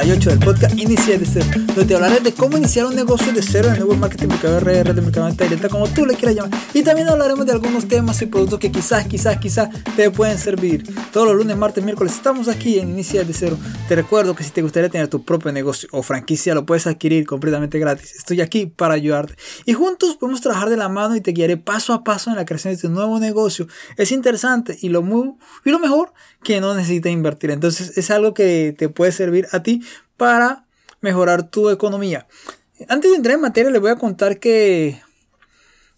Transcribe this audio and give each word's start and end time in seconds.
38 0.00 0.30
del 0.30 0.38
podcast 0.38 0.78
Inicia 0.78 1.18
de 1.18 1.26
Cero, 1.26 1.46
donde 1.66 1.84
te 1.84 1.94
hablaré 1.94 2.20
de 2.20 2.32
cómo 2.32 2.56
iniciar 2.56 2.86
un 2.86 2.94
negocio 2.94 3.34
de 3.34 3.42
cero 3.42 3.68
en 3.68 3.74
el 3.74 3.84
web 3.84 3.98
marketing, 3.98 4.28
mercado 4.28 4.58
red, 4.60 4.86
red 4.86 4.94
de 4.94 5.02
mercadante 5.02 5.44
directa, 5.44 5.68
como 5.68 5.86
tú 5.88 6.06
le 6.06 6.14
quieras 6.14 6.36
llamar. 6.36 6.58
Y 6.72 6.82
también 6.82 7.06
hablaremos 7.10 7.44
de 7.44 7.52
algunos 7.52 7.86
temas 7.86 8.22
y 8.22 8.24
productos 8.24 8.58
que 8.60 8.72
quizás, 8.72 9.06
quizás, 9.06 9.36
quizás 9.36 9.68
te 9.96 10.10
pueden 10.10 10.38
servir. 10.38 10.84
Todos 11.12 11.26
los 11.26 11.36
lunes, 11.36 11.54
martes, 11.58 11.84
miércoles 11.84 12.14
estamos 12.14 12.48
aquí 12.48 12.78
en 12.78 12.88
Inicia 12.88 13.24
de 13.24 13.34
Cero. 13.34 13.58
Te 13.88 13.94
recuerdo 13.94 14.34
que 14.34 14.42
si 14.42 14.52
te 14.52 14.62
gustaría 14.62 14.88
tener 14.88 15.08
tu 15.08 15.22
propio 15.22 15.52
negocio 15.52 15.86
o 15.92 16.02
franquicia, 16.02 16.54
lo 16.54 16.64
puedes 16.64 16.86
adquirir 16.86 17.26
completamente 17.26 17.78
gratis. 17.78 18.14
Estoy 18.16 18.40
aquí 18.40 18.64
para 18.64 18.94
ayudarte. 18.94 19.34
Y 19.66 19.74
juntos 19.74 20.16
podemos 20.16 20.40
trabajar 20.40 20.70
de 20.70 20.78
la 20.78 20.88
mano 20.88 21.14
y 21.14 21.20
te 21.20 21.32
guiaré 21.32 21.58
paso 21.58 21.92
a 21.92 22.04
paso 22.04 22.30
en 22.30 22.36
la 22.36 22.46
creación 22.46 22.74
de 22.74 22.80
tu 22.80 22.88
nuevo 22.88 23.20
negocio. 23.20 23.66
Es 23.98 24.12
interesante 24.12 24.78
y 24.80 24.88
lo, 24.88 25.02
muy, 25.02 25.34
y 25.66 25.70
lo 25.70 25.78
mejor 25.78 26.14
que 26.42 26.60
no 26.60 26.74
necesitas 26.74 27.12
invertir. 27.12 27.50
Entonces 27.50 27.96
es 27.96 28.10
algo 28.10 28.34
que 28.34 28.74
te 28.76 28.88
puede 28.88 29.12
servir 29.12 29.46
a 29.52 29.62
ti 29.62 29.82
para 30.16 30.66
mejorar 31.00 31.50
tu 31.50 31.70
economía. 31.70 32.26
Antes 32.88 33.10
de 33.10 33.16
entrar 33.16 33.34
en 33.34 33.42
materia 33.42 33.70
les 33.70 33.80
voy 33.80 33.90
a 33.90 33.96
contar 33.96 34.38
que, 34.38 35.00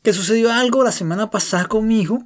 que 0.03 0.13
sucedió 0.13 0.53
algo 0.53 0.83
la 0.83 0.93
semana 0.93 1.31
pasada 1.31 1.67
con 1.67 1.87
mi 1.87 2.01
hijo. 2.01 2.25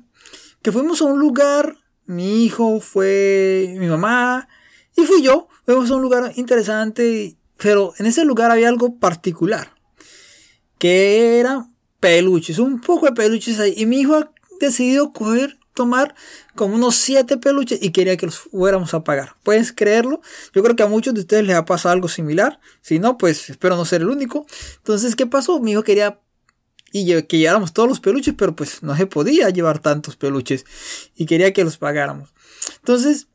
Que 0.63 0.73
fuimos 0.73 1.01
a 1.03 1.05
un 1.05 1.19
lugar, 1.19 1.77
mi 2.07 2.45
hijo 2.45 2.81
fue 2.81 3.75
mi 3.79 3.87
mamá 3.87 4.49
y 4.97 5.03
fui 5.03 5.23
yo. 5.23 5.49
Fuimos 5.65 5.91
a 5.91 5.97
un 5.97 6.03
lugar 6.03 6.33
interesante, 6.37 7.37
pero 7.59 7.93
en 7.99 8.07
ese 8.07 8.25
lugar 8.25 8.51
había 8.51 8.69
algo 8.69 8.99
particular. 8.99 9.73
Que 10.79 11.39
era 11.39 11.69
peluches, 12.01 12.59
un 12.59 12.81
poco 12.81 13.07
de 13.07 13.13
peluches 13.13 13.59
ahí. 13.59 13.75
Y 13.77 13.87
mi 13.87 14.01
hijo 14.01 14.15
ha 14.15 14.33
decidido 14.61 15.13
coger 15.13 15.59
tomar 15.77 16.17
como 16.57 16.75
unos 16.75 16.97
7 16.97 17.37
peluches 17.37 17.79
y 17.81 17.91
quería 17.91 18.17
que 18.17 18.27
los 18.27 18.39
fuéramos 18.39 18.95
a 18.95 19.05
pagar. 19.05 19.37
¿Puedes 19.45 19.73
creerlo? 19.73 20.21
Yo 20.53 20.65
creo 20.65 20.75
que 20.75 20.83
a 20.83 20.89
muchos 20.89 21.15
de 21.15 21.21
ustedes 21.21 21.47
les 21.47 21.55
ha 21.55 21.65
pasado 21.65 21.93
algo 21.93 22.09
similar. 22.09 22.59
Si 22.81 22.99
no, 22.99 23.17
pues 23.17 23.51
espero 23.51 23.77
no 23.77 23.85
ser 23.85 24.01
el 24.01 24.09
único. 24.09 24.47
Entonces, 24.79 25.15
¿qué 25.15 25.27
pasó? 25.27 25.61
Mi 25.61 25.73
hijo 25.73 25.85
quería 25.85 26.19
y 26.93 27.23
que 27.25 27.39
lleváramos 27.39 27.73
todos 27.73 27.89
los 27.89 28.01
peluches, 28.01 28.35
pero 28.37 28.57
pues 28.57 28.83
no 28.83 28.97
se 28.97 29.07
podía 29.07 29.51
llevar 29.51 29.81
tantos 29.81 30.17
peluches 30.17 30.65
y 31.15 31.27
quería 31.27 31.53
que 31.53 31.63
los 31.63 31.77
pagáramos. 31.77 32.33
Entonces, 32.79 33.29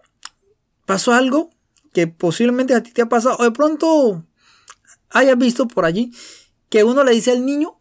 pasó 0.86 1.14
algo 1.14 1.52
que 1.94 2.08
posiblemente 2.08 2.74
a 2.74 2.82
ti 2.82 2.92
te 2.92 3.04
ha 3.04 3.10
pasado 3.10 3.38
o 3.40 3.44
de 3.44 3.52
pronto 3.52 4.26
hayas 5.10 5.38
visto 5.38 5.68
por 5.68 5.86
allí 5.86 6.12
que 6.70 6.84
uno 6.84 7.04
le 7.04 7.12
dice 7.12 7.32
al 7.32 7.46
niño 7.46 7.81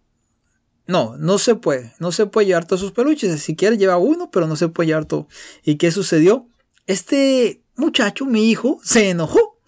no, 0.86 1.16
no 1.18 1.38
se 1.38 1.54
puede. 1.54 1.94
No 1.98 2.12
se 2.12 2.26
puede 2.26 2.48
llevar 2.48 2.64
todos 2.64 2.80
sus 2.80 2.92
peluches. 2.92 3.40
Si 3.42 3.54
quieres 3.54 3.78
lleva 3.78 3.96
uno, 3.96 4.30
pero 4.30 4.46
no 4.46 4.56
se 4.56 4.68
puede 4.68 4.88
llevar 4.88 5.04
todo. 5.04 5.28
¿Y 5.64 5.76
qué 5.76 5.90
sucedió? 5.90 6.48
Este 6.86 7.62
muchacho, 7.76 8.26
mi 8.26 8.50
hijo, 8.50 8.80
se 8.82 9.10
enojó. 9.10 9.58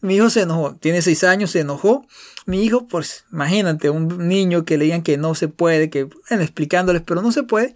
Mi 0.00 0.16
hijo 0.16 0.30
se 0.30 0.42
enojó. 0.42 0.76
Tiene 0.76 1.02
seis 1.02 1.24
años, 1.24 1.50
se 1.50 1.60
enojó. 1.60 2.06
Mi 2.46 2.62
hijo, 2.62 2.86
pues, 2.86 3.24
imagínate, 3.32 3.90
un 3.90 4.28
niño 4.28 4.64
que 4.64 4.78
le 4.78 4.84
digan 4.84 5.02
que 5.02 5.16
no 5.16 5.34
se 5.34 5.48
puede, 5.48 5.90
que, 5.90 6.08
explicándoles, 6.30 7.02
pero 7.02 7.20
no 7.20 7.32
se 7.32 7.42
puede. 7.42 7.74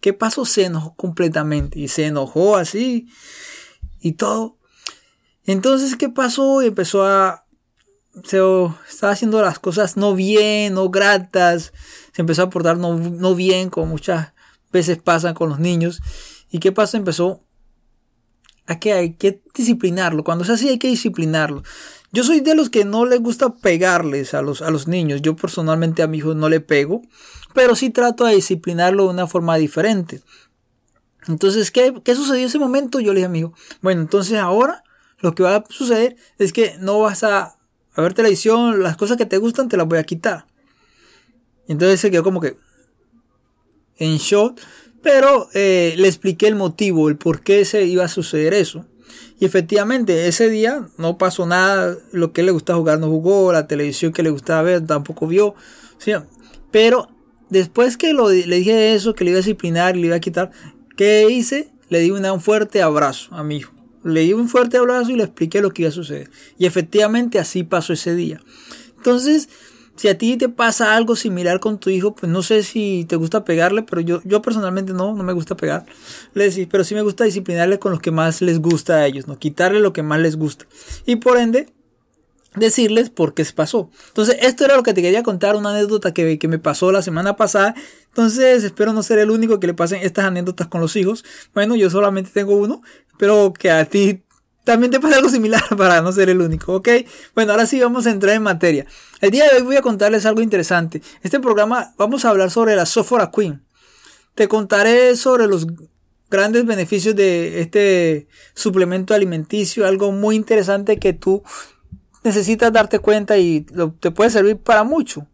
¿Qué 0.00 0.12
pasó? 0.12 0.44
Se 0.44 0.64
enojó 0.64 0.94
completamente. 0.94 1.78
Y 1.78 1.88
se 1.88 2.06
enojó 2.06 2.56
así. 2.56 3.08
Y 4.00 4.12
todo. 4.12 4.58
Entonces, 5.46 5.96
¿qué 5.96 6.08
pasó? 6.08 6.62
Empezó 6.62 7.04
a 7.04 7.43
se 8.22 8.38
estaba 8.88 9.12
haciendo 9.12 9.42
las 9.42 9.58
cosas 9.58 9.96
no 9.96 10.14
bien, 10.14 10.74
no 10.74 10.88
gratas, 10.90 11.72
se 12.12 12.22
empezó 12.22 12.42
a 12.42 12.50
portar 12.50 12.76
no, 12.78 12.96
no 12.96 13.34
bien, 13.34 13.70
como 13.70 13.86
muchas 13.86 14.32
veces 14.72 14.98
pasan 14.98 15.34
con 15.34 15.48
los 15.48 15.58
niños. 15.58 16.00
¿Y 16.50 16.58
qué 16.60 16.70
pasa? 16.70 16.96
Empezó 16.96 17.42
a 18.66 18.78
que 18.78 18.92
hay 18.92 19.14
que 19.14 19.42
disciplinarlo. 19.54 20.24
Cuando 20.24 20.44
es 20.44 20.50
así 20.50 20.68
hay 20.68 20.78
que 20.78 20.88
disciplinarlo. 20.88 21.62
Yo 22.12 22.22
soy 22.22 22.40
de 22.40 22.54
los 22.54 22.70
que 22.70 22.84
no 22.84 23.06
les 23.06 23.20
gusta 23.20 23.54
pegarles 23.54 24.34
a 24.34 24.42
los, 24.42 24.62
a 24.62 24.70
los 24.70 24.86
niños. 24.86 25.20
Yo 25.20 25.34
personalmente 25.34 26.02
a 26.02 26.06
mi 26.06 26.18
hijo 26.18 26.34
no 26.34 26.48
le 26.48 26.60
pego, 26.60 27.02
pero 27.52 27.74
sí 27.74 27.90
trato 27.90 28.24
de 28.24 28.36
disciplinarlo 28.36 29.04
de 29.04 29.10
una 29.10 29.26
forma 29.26 29.56
diferente. 29.56 30.22
Entonces, 31.26 31.70
¿qué, 31.70 31.92
qué 32.04 32.14
sucedió 32.14 32.42
en 32.42 32.46
ese 32.46 32.58
momento? 32.58 33.00
Yo 33.00 33.12
le 33.12 33.18
dije 33.18 33.26
a 33.26 33.30
mi 33.30 33.40
hijo, 33.40 33.54
bueno, 33.82 34.00
entonces 34.00 34.38
ahora 34.38 34.84
lo 35.18 35.34
que 35.34 35.42
va 35.42 35.56
a 35.56 35.64
suceder 35.68 36.16
es 36.38 36.52
que 36.52 36.76
no 36.78 37.00
vas 37.00 37.24
a 37.24 37.56
a 37.94 38.02
ver 38.02 38.14
televisión, 38.14 38.82
las 38.82 38.96
cosas 38.96 39.16
que 39.16 39.26
te 39.26 39.38
gustan 39.38 39.68
te 39.68 39.76
las 39.76 39.86
voy 39.86 39.98
a 39.98 40.04
quitar. 40.04 40.46
entonces 41.68 42.00
se 42.00 42.10
quedó 42.10 42.22
como 42.22 42.40
que 42.40 42.56
en 43.98 44.16
shock, 44.16 44.58
pero 45.02 45.48
eh, 45.54 45.94
le 45.96 46.08
expliqué 46.08 46.48
el 46.48 46.56
motivo, 46.56 47.08
el 47.08 47.16
por 47.16 47.42
qué 47.42 47.64
se 47.64 47.84
iba 47.84 48.04
a 48.04 48.08
suceder 48.08 48.54
eso. 48.54 48.86
Y 49.38 49.44
efectivamente, 49.44 50.28
ese 50.28 50.48
día 50.48 50.88
no 50.96 51.18
pasó 51.18 51.46
nada, 51.46 51.96
lo 52.12 52.32
que 52.32 52.42
le 52.42 52.52
gustaba 52.52 52.78
jugar 52.78 52.98
no 52.98 53.08
jugó, 53.08 53.52
la 53.52 53.66
televisión 53.66 54.12
que 54.12 54.22
le 54.22 54.30
gustaba 54.30 54.62
ver 54.62 54.86
tampoco 54.86 55.26
vio. 55.26 55.54
Pero 56.70 57.08
después 57.50 57.96
que 57.96 58.12
le 58.12 58.56
dije 58.56 58.94
eso, 58.94 59.14
que 59.14 59.24
le 59.24 59.30
iba 59.30 59.38
a 59.38 59.42
disciplinar 59.42 59.96
le 59.96 60.06
iba 60.06 60.16
a 60.16 60.20
quitar, 60.20 60.50
¿qué 60.96 61.28
hice? 61.30 61.70
Le 61.88 62.00
di 62.00 62.10
un 62.10 62.40
fuerte 62.40 62.82
abrazo 62.82 63.34
a 63.34 63.44
mi 63.44 63.58
hijo. 63.58 63.72
Le 64.04 64.20
di 64.20 64.32
un 64.32 64.48
fuerte 64.48 64.76
abrazo 64.76 65.10
y 65.10 65.16
le 65.16 65.24
expliqué 65.24 65.60
lo 65.60 65.72
que 65.72 65.82
iba 65.82 65.88
a 65.88 65.92
suceder. 65.92 66.30
Y 66.58 66.66
efectivamente 66.66 67.38
así 67.38 67.64
pasó 67.64 67.92
ese 67.92 68.14
día. 68.14 68.40
Entonces, 68.96 69.48
si 69.96 70.08
a 70.08 70.18
ti 70.18 70.36
te 70.36 70.48
pasa 70.48 70.96
algo 70.96 71.14
similar 71.14 71.60
con 71.60 71.78
tu 71.78 71.90
hijo, 71.90 72.14
pues 72.14 72.30
no 72.30 72.42
sé 72.42 72.62
si 72.62 73.04
te 73.08 73.16
gusta 73.16 73.44
pegarle, 73.44 73.82
pero 73.82 74.00
yo, 74.00 74.20
yo 74.24 74.42
personalmente 74.42 74.92
no, 74.92 75.14
no 75.14 75.22
me 75.22 75.32
gusta 75.32 75.56
pegar. 75.56 75.86
pero 76.34 76.84
sí 76.84 76.94
me 76.94 77.02
gusta 77.02 77.24
disciplinarle 77.24 77.78
con 77.78 77.92
lo 77.92 78.00
que 78.00 78.10
más 78.10 78.42
les 78.42 78.60
gusta 78.60 78.96
a 78.96 79.06
ellos, 79.06 79.28
¿no? 79.28 79.38
Quitarle 79.38 79.80
lo 79.80 79.92
que 79.92 80.02
más 80.02 80.20
les 80.20 80.36
gusta. 80.36 80.66
Y 81.06 81.16
por 81.16 81.38
ende, 81.38 81.68
decirles 82.54 83.10
por 83.10 83.34
qué 83.34 83.44
se 83.44 83.52
pasó. 83.52 83.90
Entonces, 84.08 84.36
esto 84.40 84.64
era 84.64 84.76
lo 84.76 84.82
que 84.82 84.94
te 84.94 85.02
quería 85.02 85.22
contar, 85.22 85.56
una 85.56 85.70
anécdota 85.70 86.12
que, 86.12 86.38
que 86.38 86.48
me 86.48 86.58
pasó 86.58 86.92
la 86.92 87.02
semana 87.02 87.36
pasada. 87.36 87.74
Entonces, 88.08 88.64
espero 88.64 88.92
no 88.92 89.02
ser 89.02 89.18
el 89.18 89.30
único 89.30 89.60
que 89.60 89.66
le 89.66 89.74
pasen 89.74 90.00
estas 90.02 90.24
anécdotas 90.24 90.68
con 90.68 90.80
los 90.80 90.94
hijos. 90.96 91.24
Bueno, 91.52 91.74
yo 91.76 91.90
solamente 91.90 92.30
tengo 92.32 92.56
uno, 92.56 92.82
pero 93.18 93.52
que 93.52 93.70
a 93.70 93.84
ti 93.84 94.24
también 94.64 94.90
te 94.90 94.98
pasa 94.98 95.16
algo 95.16 95.28
similar 95.28 95.62
para 95.76 96.00
no 96.00 96.10
ser 96.10 96.30
el 96.30 96.40
único, 96.40 96.74
¿ok? 96.74 96.88
Bueno, 97.34 97.52
ahora 97.52 97.66
sí 97.66 97.78
vamos 97.80 98.06
a 98.06 98.10
entrar 98.10 98.34
en 98.34 98.42
materia. 98.42 98.86
El 99.20 99.30
día 99.30 99.48
de 99.48 99.56
hoy 99.56 99.62
voy 99.62 99.76
a 99.76 99.82
contarles 99.82 100.26
algo 100.26 100.40
interesante. 100.40 101.02
Este 101.22 101.38
programa 101.38 101.94
vamos 101.96 102.24
a 102.24 102.30
hablar 102.30 102.50
sobre 102.50 102.74
la 102.74 102.86
Sophora 102.86 103.30
Queen. 103.30 103.62
Te 104.34 104.48
contaré 104.48 105.16
sobre 105.16 105.46
los 105.46 105.66
grandes 106.30 106.64
beneficios 106.66 107.14
de 107.14 107.60
este 107.60 108.26
suplemento 108.54 109.14
alimenticio, 109.14 109.86
algo 109.86 110.10
muy 110.10 110.34
interesante 110.34 110.98
que 110.98 111.12
tú 111.12 111.42
necesitas 112.24 112.72
darte 112.72 112.98
cuenta 112.98 113.38
y 113.38 113.66
te 114.00 114.10
puede 114.10 114.30
servir 114.30 114.56
para 114.56 114.82
mucho. 114.82 115.28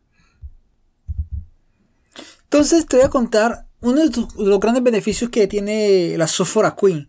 Entonces 2.43 2.85
te 2.85 2.97
voy 2.97 3.07
a 3.07 3.11
contar 3.11 3.67
uno 3.81 4.05
de 4.05 4.27
los 4.37 4.61
grandes 4.61 4.83
beneficios 4.83 5.31
que 5.31 5.47
tiene 5.47 6.17
la 6.19 6.27
Sophora 6.27 6.77
Queen 6.79 7.09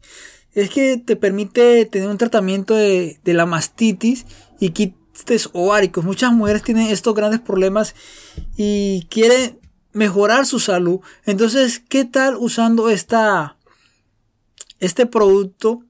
es 0.53 0.69
que 0.69 0.97
te 0.97 1.15
permite 1.15 1.85
tener 1.85 2.09
un 2.09 2.17
tratamiento 2.17 2.75
de, 2.75 3.19
la 3.23 3.45
mastitis 3.45 4.25
y 4.59 4.71
quistes 4.71 5.49
ováricos. 5.53 6.03
Muchas 6.03 6.33
mujeres 6.33 6.63
tienen 6.63 6.87
estos 6.87 7.15
grandes 7.15 7.39
problemas 7.39 7.95
y 8.57 9.07
quieren 9.09 9.59
mejorar 9.93 10.45
su 10.45 10.59
salud. 10.59 10.99
Entonces, 11.25 11.79
¿qué 11.79 12.05
tal 12.05 12.35
usando 12.37 12.89
esta, 12.89 13.57
este 14.79 15.05
producto, 15.05 15.83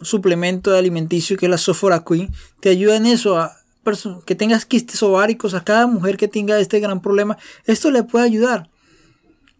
suplemento 0.00 0.76
alimenticio 0.76 1.36
que 1.36 1.46
es 1.46 1.50
la 1.50 1.58
Sophora 1.58 2.04
Queen? 2.04 2.30
Te 2.60 2.70
ayuda 2.70 2.96
en 2.96 3.06
eso, 3.06 3.38
a 3.38 3.56
que 4.24 4.34
tengas 4.34 4.64
quistes 4.64 5.02
ováricos, 5.02 5.54
a 5.54 5.62
cada 5.62 5.86
mujer 5.86 6.16
que 6.16 6.28
tenga 6.28 6.58
este 6.58 6.80
gran 6.80 7.00
problema. 7.02 7.36
Esto 7.66 7.90
le 7.90 8.02
puede 8.02 8.24
ayudar. 8.24 8.70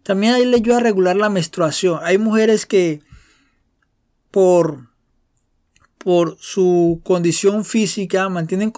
También 0.03 0.33
ahí 0.33 0.45
le 0.45 0.57
ayuda 0.57 0.77
a 0.77 0.81
regular 0.81 1.15
la 1.15 1.29
menstruación. 1.29 1.99
Hay 2.03 2.17
mujeres 2.17 2.65
que 2.65 3.01
por, 4.31 4.89
por 6.05 6.37
su 6.39 7.01
condición 7.03 7.65
física, 7.65 8.29
mantienen 8.29 8.71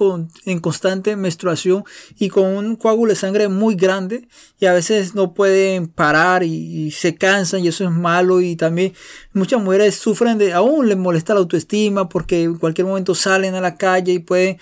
en 0.45 0.59
constante 0.59 1.17
menstruación 1.17 1.83
y 2.17 2.29
con 2.29 2.45
un 2.45 2.77
coágulo 2.77 3.09
de 3.09 3.17
sangre 3.17 3.49
muy 3.49 3.75
grande 3.75 4.29
y 4.61 4.65
a 4.65 4.71
veces 4.71 5.13
no 5.13 5.33
pueden 5.33 5.89
parar 5.89 6.43
y, 6.43 6.89
se 6.91 7.15
cansan 7.15 7.65
y 7.65 7.67
eso 7.67 7.83
es 7.83 7.91
malo 7.91 8.39
y 8.39 8.55
también 8.55 8.93
muchas 9.33 9.61
mujeres 9.61 9.95
sufren 9.95 10.37
de, 10.37 10.53
aún 10.53 10.87
les 10.87 10.95
molesta 10.95 11.33
la 11.33 11.41
autoestima 11.41 12.07
porque 12.07 12.43
en 12.43 12.55
cualquier 12.55 12.87
momento 12.87 13.13
salen 13.13 13.55
a 13.55 13.59
la 13.59 13.75
calle 13.75 14.13
y 14.13 14.19
pueden 14.19 14.57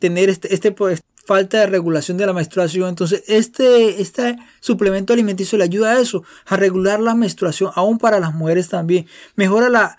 tener 0.00 0.28
este, 0.28 0.52
este 0.52 0.72
pues, 0.72 1.00
falta 1.24 1.60
de 1.60 1.66
regulación 1.68 2.16
de 2.16 2.26
la 2.26 2.32
menstruación. 2.32 2.88
Entonces, 2.88 3.22
este, 3.28 4.02
este 4.02 4.36
suplemento 4.58 5.12
alimenticio 5.12 5.56
le 5.56 5.62
ayuda 5.62 5.92
a 5.92 6.00
eso, 6.00 6.24
a 6.46 6.56
regular 6.56 6.98
la 6.98 7.14
menstruación, 7.14 7.70
aún 7.76 7.98
para 7.98 8.18
las 8.18 8.34
mujeres 8.34 8.68
también. 8.68 9.06
Mejora 9.36 9.68
la, 9.68 9.98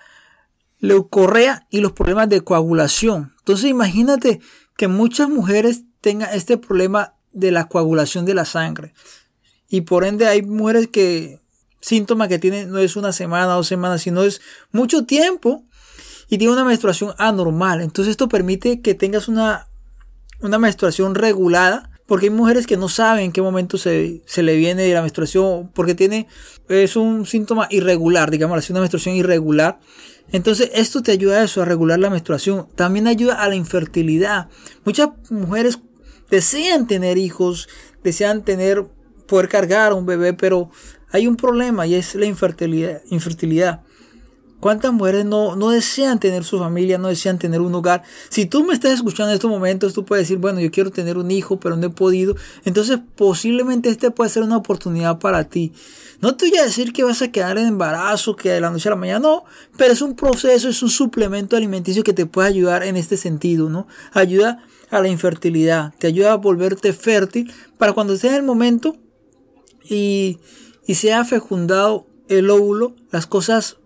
leucorrea 0.79 1.67
y 1.69 1.81
los 1.81 1.91
problemas 1.91 2.29
de 2.29 2.41
coagulación. 2.41 3.33
Entonces 3.39 3.69
imagínate 3.69 4.39
que 4.77 4.87
muchas 4.87 5.29
mujeres 5.29 5.83
tengan 6.01 6.33
este 6.33 6.57
problema 6.57 7.15
de 7.31 7.51
la 7.51 7.67
coagulación 7.67 8.25
de 8.25 8.33
la 8.33 8.45
sangre. 8.45 8.93
Y 9.67 9.81
por 9.81 10.03
ende 10.03 10.27
hay 10.27 10.41
mujeres 10.41 10.87
que 10.87 11.39
síntomas 11.81 12.27
que 12.27 12.39
tienen 12.39 12.69
no 12.71 12.79
es 12.79 12.95
una 12.95 13.11
semana 13.11 13.53
dos 13.53 13.67
semanas, 13.67 14.01
sino 14.01 14.23
es 14.23 14.41
mucho 14.71 15.05
tiempo. 15.05 15.63
y 16.31 16.37
tiene 16.37 16.53
una 16.53 16.63
menstruación 16.63 17.15
anormal. 17.17 17.81
Entonces 17.81 18.11
esto 18.11 18.29
permite 18.29 18.81
que 18.81 18.93
tengas 18.93 19.27
una, 19.27 19.67
una 20.41 20.59
menstruación 20.59 21.15
regulada. 21.15 21.89
Porque 22.09 22.25
hay 22.25 22.31
mujeres 22.31 22.67
que 22.67 22.75
no 22.75 22.89
saben 22.89 23.25
en 23.25 23.31
qué 23.31 23.41
momento 23.41 23.77
se, 23.77 24.21
se 24.25 24.43
le 24.43 24.57
viene 24.57 24.93
la 24.93 25.01
menstruación. 25.01 25.71
Porque 25.73 25.95
tiene, 25.95 26.27
es 26.67 26.97
un 26.97 27.25
síntoma 27.25 27.67
irregular, 27.69 28.31
digamos 28.31 28.57
así, 28.57 28.73
una 28.73 28.81
menstruación 28.81 29.15
irregular. 29.15 29.79
Entonces 30.31 30.71
esto 30.73 31.01
te 31.01 31.11
ayuda 31.11 31.39
a 31.39 31.43
eso, 31.43 31.61
a 31.61 31.65
regular 31.65 31.99
la 31.99 32.09
menstruación. 32.09 32.67
También 32.75 33.07
ayuda 33.07 33.41
a 33.41 33.47
la 33.47 33.55
infertilidad. 33.55 34.49
Muchas 34.83 35.09
mujeres 35.29 35.79
desean 36.29 36.87
tener 36.87 37.17
hijos, 37.17 37.69
desean 38.03 38.43
tener, 38.43 38.85
poder 39.27 39.47
cargar 39.47 39.93
un 39.93 40.05
bebé, 40.05 40.33
pero 40.33 40.69
hay 41.11 41.27
un 41.27 41.35
problema 41.35 41.87
y 41.87 41.95
es 41.95 42.15
la 42.15 42.25
infertilidad. 42.25 43.01
infertilidad. 43.09 43.83
¿Cuántas 44.59 44.91
mujeres 44.91 45.23
no, 45.23 45.55
no 45.55 45.69
desean 45.69 46.19
tener 46.19 46.43
su 46.43 46.59
familia, 46.59 46.97
no 46.97 47.07
desean 47.07 47.39
tener 47.39 47.61
un 47.61 47.73
hogar? 47.75 48.03
Si 48.29 48.45
tú 48.45 48.65
me 48.65 48.73
estás 48.73 48.93
escuchando 48.93 49.31
en 49.31 49.35
estos 49.35 49.49
momentos, 49.49 49.93
tú 49.93 50.03
puedes 50.03 50.27
decir, 50.27 50.37
bueno, 50.37 50.59
yo 50.59 50.69
quiero 50.69 50.91
tener 50.91 51.17
un 51.17 51.31
hijo, 51.31 51.59
pero 51.59 51.77
no 51.77 51.87
he 51.87 51.89
podido. 51.89 52.35
Entonces, 52.65 52.99
posiblemente 53.15 53.89
este 53.89 54.11
puede 54.11 54.29
ser 54.29 54.43
una 54.43 54.57
oportunidad 54.57 55.19
para 55.19 55.45
ti. 55.45 55.71
No 56.19 56.35
te 56.35 56.49
voy 56.49 56.57
a 56.57 56.65
decir 56.65 56.91
que 56.91 57.03
vas 57.03 57.21
a 57.21 57.31
quedar 57.31 57.57
en 57.57 57.67
embarazo, 57.67 58.35
que 58.35 58.49
de 58.49 58.59
la 58.59 58.69
noche 58.69 58.89
a 58.89 58.91
la 58.91 58.97
mañana, 58.97 59.19
no, 59.19 59.45
pero 59.77 59.93
es 59.93 60.01
un 60.01 60.15
proceso, 60.15 60.67
es 60.67 60.83
un 60.83 60.89
suplemento 60.89 61.55
alimenticio 61.55 62.03
que 62.03 62.11
te 62.11 62.25
puede 62.25 62.49
ayudar 62.49 62.83
en 62.83 62.97
este 62.97 63.15
sentido, 63.15 63.69
¿no? 63.69 63.87
Ayuda 64.11 64.61
a 64.89 64.99
la 65.01 65.07
infertilidad, 65.07 65.93
te 65.97 66.07
ayuda 66.07 66.33
a 66.33 66.35
volverte 66.35 66.91
fértil 66.91 67.53
para 67.77 67.93
cuando 67.93 68.13
estés 68.13 68.31
en 68.31 68.37
el 68.37 68.43
momento 68.43 68.97
y, 69.83 70.39
y 70.85 70.95
sea 70.95 71.23
fecundado 71.23 72.07
el 72.27 72.49
óvulo, 72.49 72.95
las 73.11 73.25
cosas 73.25 73.77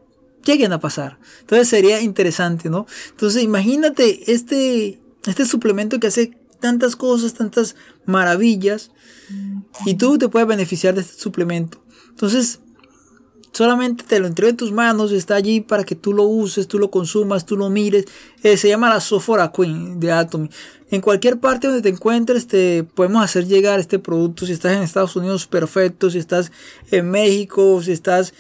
lleguen 0.46 0.74
a 0.74 0.80
pasar. 0.80 1.20
Entonces 1.42 1.68
sería 1.68 2.02
interesante, 2.02 2.70
¿no? 2.70 2.86
Entonces 3.10 3.44
imagínate 3.44 4.32
este, 4.32 5.00
este 5.26 5.46
suplemento 5.46 6.00
que 6.00 6.08
hace 6.08 6.38
tantas 6.60 6.96
cosas, 6.96 7.34
tantas 7.34 7.76
maravillas, 8.06 8.92
y 9.86 9.96
tú 9.96 10.18
te 10.18 10.30
puedes 10.30 10.48
beneficiar 10.48 10.96
de 10.96 11.02
este 11.02 11.22
suplemento. 11.22 11.84
Entonces, 12.10 12.60
solamente 13.52 14.04
te 14.04 14.20
lo 14.20 14.28
entrego 14.28 14.50
en 14.50 14.58
tus 14.58 14.72
manos, 14.72 15.12
está 15.12 15.36
allí 15.36 15.62
para 15.62 15.84
que 15.84 15.96
tú 15.96 16.14
lo 16.14 16.24
uses, 16.24 16.68
tú 16.68 16.80
lo 16.80 16.92
consumas, 16.92 17.46
tú 17.46 17.58
lo 17.58 17.70
mires. 17.70 18.06
Eh, 18.44 18.58
se 18.58 18.70
llama 18.70 18.90
la 18.90 19.00
Sophora 19.00 19.52
Queen 19.52 20.00
de 20.00 20.12
Atomy. 20.12 20.50
En 20.90 21.02
cualquier 21.02 21.40
parte 21.40 21.68
donde 21.68 21.82
te 21.82 21.90
encuentres, 21.90 22.48
te 22.48 22.84
podemos 22.84 23.24
hacer 23.24 23.48
llegar 23.48 23.80
este 23.80 24.00
producto. 24.00 24.46
Si 24.46 24.54
estás 24.54 24.74
en 24.74 24.84
Estados 24.84 25.16
Unidos, 25.16 25.48
perfecto. 25.48 26.10
Si 26.10 26.20
estás 26.20 26.52
en 26.92 27.10
México, 27.10 27.82
si 27.82 27.92
estás 27.92 28.34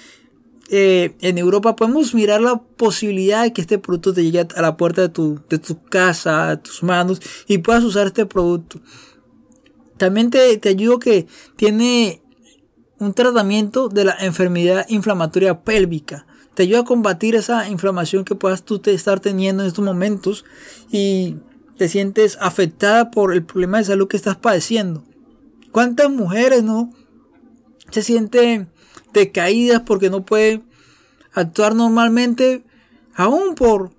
eh, 0.69 1.15
en 1.21 1.37
Europa, 1.37 1.75
podemos 1.75 2.13
mirar 2.13 2.41
la 2.41 2.57
posibilidad 2.57 3.43
de 3.43 3.53
que 3.53 3.61
este 3.61 3.79
producto 3.79 4.13
te 4.13 4.23
llegue 4.23 4.47
a 4.55 4.61
la 4.61 4.77
puerta 4.77 5.01
de 5.01 5.09
tu, 5.09 5.39
de 5.49 5.59
tu 5.59 5.83
casa, 5.83 6.49
a 6.49 6.57
tus 6.57 6.83
manos, 6.83 7.21
y 7.47 7.59
puedas 7.59 7.83
usar 7.83 8.07
este 8.07 8.25
producto. 8.25 8.79
También 9.97 10.29
te, 10.29 10.57
te 10.57 10.69
ayudo 10.69 10.99
que 10.99 11.27
tiene 11.55 12.21
un 12.99 13.13
tratamiento 13.13 13.89
de 13.89 14.05
la 14.05 14.15
enfermedad 14.19 14.85
inflamatoria 14.89 15.61
pélvica. 15.61 16.25
Te 16.55 16.63
ayuda 16.63 16.79
a 16.79 16.85
combatir 16.85 17.35
esa 17.35 17.67
inflamación 17.67 18.23
que 18.23 18.35
puedas 18.35 18.63
tú 18.63 18.81
estar 18.85 19.19
teniendo 19.19 19.63
en 19.63 19.67
estos 19.67 19.83
momentos 19.83 20.45
y 20.91 21.37
te 21.77 21.89
sientes 21.89 22.37
afectada 22.39 23.11
por 23.11 23.33
el 23.33 23.43
problema 23.43 23.79
de 23.79 23.85
salud 23.85 24.07
que 24.07 24.17
estás 24.17 24.37
padeciendo. 24.37 25.03
¿Cuántas 25.71 26.09
mujeres 26.09 26.63
no 26.63 26.91
se 27.89 28.03
sienten 28.03 28.69
decaídas 29.13 29.81
porque 29.81 30.09
no 30.09 30.25
pueden 30.25 30.63
actuar 31.33 31.75
normalmente 31.75 32.63
aún 33.15 33.55
por 33.55 33.91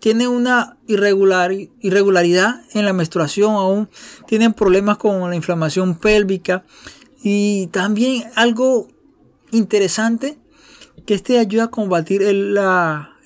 tienen 0.00 0.28
una 0.28 0.78
irregular, 0.86 1.52
irregularidad 1.80 2.62
en 2.72 2.84
la 2.84 2.92
menstruación, 2.92 3.54
aún 3.54 3.88
tienen 4.26 4.52
problemas 4.52 4.96
con 4.96 5.28
la 5.28 5.36
inflamación 5.36 5.98
pélvica 5.98 6.64
y 7.22 7.66
también 7.68 8.24
algo 8.36 8.88
interesante 9.50 10.38
que 11.04 11.14
este 11.14 11.38
ayuda 11.38 11.64
a 11.64 11.70
combatir 11.70 12.22
el, 12.22 12.58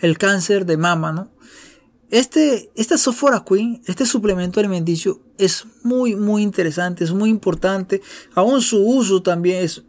el 0.01 0.19
cáncer 0.19 0.65
de 0.67 0.77
mama, 0.77 1.13
¿no? 1.13 1.31
Este, 2.11 2.71
esta 2.75 2.99
Sophora 2.99 3.43
Queen, 3.49 3.81
este 3.87 4.05
suplemento 4.05 4.61
alimenticio 4.61 5.23
es 5.39 5.65
muy, 5.83 6.15
muy 6.15 6.43
interesante, 6.43 7.05
es 7.05 7.13
muy 7.13 7.31
importante. 7.31 8.03
Aún 8.35 8.61
su 8.61 8.87
uso 8.87 9.23
también 9.23 9.65
es, 9.65 9.83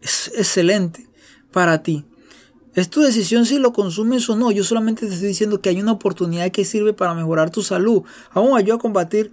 es 0.00 0.32
excelente 0.36 1.08
para 1.52 1.82
ti. 1.82 2.04
Es 2.74 2.88
tu 2.88 3.00
decisión 3.00 3.46
si 3.46 3.58
lo 3.58 3.72
consumes 3.72 4.28
o 4.30 4.36
no. 4.36 4.50
Yo 4.50 4.62
solamente 4.62 5.06
te 5.06 5.12
estoy 5.12 5.28
diciendo 5.28 5.60
que 5.60 5.70
hay 5.70 5.80
una 5.80 5.92
oportunidad 5.92 6.50
que 6.50 6.64
sirve 6.64 6.92
para 6.92 7.14
mejorar 7.14 7.50
tu 7.50 7.62
salud. 7.62 8.04
Aún 8.30 8.56
ayuda 8.56 8.76
a 8.76 8.78
combatir 8.78 9.32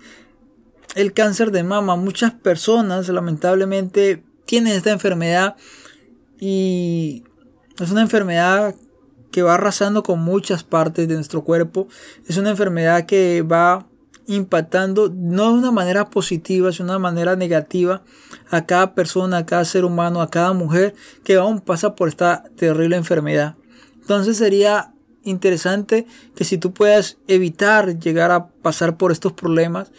el 0.95 1.13
cáncer 1.13 1.51
de 1.51 1.63
mama. 1.63 1.95
Muchas 1.95 2.33
personas 2.33 3.07
lamentablemente 3.09 4.23
tienen 4.45 4.73
esta 4.73 4.91
enfermedad 4.91 5.55
y 6.39 7.23
es 7.79 7.91
una 7.91 8.01
enfermedad 8.01 8.75
que 9.31 9.43
va 9.43 9.53
arrasando 9.53 10.01
con 10.01 10.19
muchas 10.19 10.63
partes 10.63 11.07
de 11.07 11.13
nuestro 11.13 11.43
cuerpo. 11.43 11.87
Es 12.27 12.37
una 12.37 12.49
enfermedad 12.49 13.05
que 13.05 13.43
va 13.43 13.87
impactando 14.27 15.11
no 15.13 15.53
de 15.53 15.59
una 15.59 15.71
manera 15.71 16.09
positiva, 16.09 16.71
sino 16.71 16.87
de 16.87 16.97
una 16.97 16.99
manera 16.99 17.35
negativa 17.35 18.03
a 18.49 18.65
cada 18.65 18.93
persona, 18.93 19.37
a 19.37 19.45
cada 19.45 19.65
ser 19.65 19.85
humano, 19.85 20.21
a 20.21 20.29
cada 20.29 20.53
mujer 20.53 20.93
que 21.23 21.35
aún 21.35 21.59
pasa 21.59 21.95
por 21.95 22.09
esta 22.09 22.43
terrible 22.55 22.97
enfermedad. 22.97 23.55
Entonces 23.95 24.37
sería 24.37 24.93
interesante 25.23 26.05
que 26.35 26.43
si 26.43 26.57
tú 26.57 26.73
puedas 26.73 27.17
evitar 27.27 27.99
llegar 27.99 28.31
a 28.31 28.47
pasar 28.47 28.97
por 28.97 29.11
estos 29.11 29.33
problemas, 29.33 29.91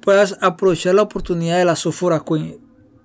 puedas 0.00 0.38
aprovechar 0.40 0.94
la 0.94 1.02
oportunidad 1.02 1.58
de 1.58 1.64
la 1.64 1.76
Sophora 1.76 2.20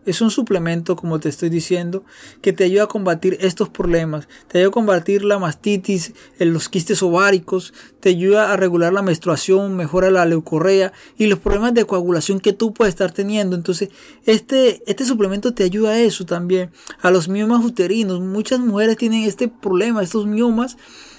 Es 0.08 0.22
un 0.22 0.32
suplemento, 0.32 0.96
como 0.96 1.20
te 1.20 1.28
estoy 1.28 1.50
diciendo, 1.50 2.06
que 2.42 2.54
te 2.54 2.64
ayuda 2.64 2.84
a 2.84 2.88
combatir 2.88 3.38
estos 3.42 3.68
problemas. 3.68 4.30
Te 4.48 4.60
ayuda 4.60 4.70
a 4.70 4.72
combatir 4.72 5.26
la 5.26 5.38
mastitis, 5.38 6.14
los 6.40 6.70
quistes 6.70 7.04
ováricos, 7.04 7.74
te 8.00 8.08
ayuda 8.08 8.54
a 8.54 8.56
regular 8.56 8.94
la 8.94 9.02
menstruación, 9.02 9.76
mejora 9.76 10.10
la 10.10 10.26
leucorrea 10.26 10.94
y 11.18 11.28
los 11.28 11.40
problemas 11.40 11.74
de 11.74 11.84
coagulación 11.84 12.40
que 12.40 12.54
tú 12.54 12.74
puedes 12.74 12.94
estar 12.94 13.12
teniendo. 13.12 13.58
Entonces, 13.58 13.90
este, 14.26 14.82
este 14.90 15.04
suplemento 15.04 15.54
te 15.54 15.66
ayuda 15.66 15.92
a 15.92 16.00
eso 16.00 16.26
también. 16.26 16.72
A 17.02 17.12
los 17.12 17.28
miomas 17.28 17.66
uterinos. 17.66 18.22
Muchas 18.22 18.62
mujeres 18.62 18.96
tienen 18.96 19.24
este 19.24 19.50
problema, 19.50 20.02
estos 20.02 20.26
miomas 20.26 20.78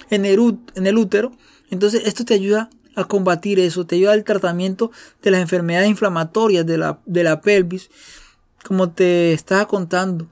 en 0.09 0.25
el, 0.25 0.39
útero. 0.97 1.31
Entonces, 1.69 2.07
esto 2.07 2.25
te 2.25 2.33
ayuda 2.33 2.71
a 2.95 3.03
combatir 3.03 3.59
eso, 3.59 3.85
te 3.85 3.97
ayuda 3.97 4.13
al 4.13 4.23
tratamiento 4.23 4.91
de 5.21 5.29
las 5.29 5.41
enfermedades 5.41 5.89
inflamatorias 5.89 6.65
de 6.65 6.79
la, 6.79 6.99
de 7.05 7.23
la 7.23 7.41
pelvis. 7.41 7.91
Como 8.63 8.91
te 8.91 9.33
estaba 9.33 9.67
contando, 9.67 10.27